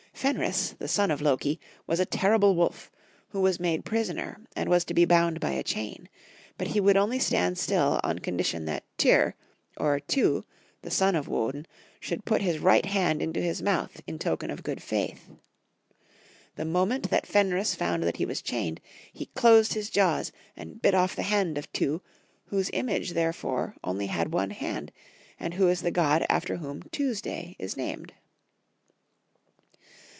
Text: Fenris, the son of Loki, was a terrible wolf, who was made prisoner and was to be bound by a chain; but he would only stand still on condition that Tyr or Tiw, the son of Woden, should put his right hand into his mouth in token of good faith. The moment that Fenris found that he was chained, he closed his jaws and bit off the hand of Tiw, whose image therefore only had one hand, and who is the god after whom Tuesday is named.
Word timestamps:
Fenris, 0.13 0.75
the 0.77 0.87
son 0.87 1.09
of 1.09 1.19
Loki, 1.19 1.59
was 1.87 1.99
a 1.99 2.05
terrible 2.05 2.53
wolf, 2.53 2.91
who 3.29 3.41
was 3.41 3.59
made 3.59 3.83
prisoner 3.85 4.37
and 4.55 4.69
was 4.69 4.85
to 4.85 4.93
be 4.93 5.03
bound 5.03 5.39
by 5.39 5.49
a 5.49 5.63
chain; 5.63 6.07
but 6.59 6.67
he 6.67 6.79
would 6.79 6.95
only 6.95 7.17
stand 7.17 7.57
still 7.57 7.99
on 8.03 8.19
condition 8.19 8.65
that 8.65 8.83
Tyr 8.99 9.33
or 9.77 9.99
Tiw, 9.99 10.43
the 10.83 10.91
son 10.91 11.15
of 11.15 11.27
Woden, 11.27 11.65
should 11.99 12.23
put 12.25 12.43
his 12.43 12.59
right 12.59 12.85
hand 12.85 13.19
into 13.19 13.41
his 13.41 13.63
mouth 13.63 13.99
in 14.05 14.19
token 14.19 14.51
of 14.51 14.61
good 14.61 14.83
faith. 14.83 15.27
The 16.55 16.65
moment 16.65 17.09
that 17.09 17.25
Fenris 17.25 17.73
found 17.73 18.03
that 18.03 18.17
he 18.17 18.25
was 18.25 18.43
chained, 18.43 18.79
he 19.11 19.25
closed 19.27 19.73
his 19.73 19.89
jaws 19.89 20.31
and 20.55 20.79
bit 20.83 20.93
off 20.93 21.15
the 21.15 21.23
hand 21.23 21.57
of 21.57 21.71
Tiw, 21.73 21.99
whose 22.45 22.69
image 22.73 23.13
therefore 23.13 23.75
only 23.83 24.05
had 24.05 24.31
one 24.31 24.51
hand, 24.51 24.91
and 25.39 25.55
who 25.55 25.67
is 25.67 25.81
the 25.81 25.89
god 25.89 26.23
after 26.29 26.57
whom 26.57 26.83
Tuesday 26.91 27.55
is 27.57 27.75
named. 27.75 28.13